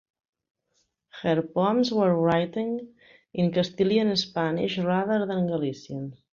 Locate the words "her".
1.21-1.43